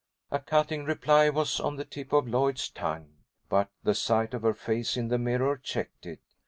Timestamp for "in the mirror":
4.97-5.55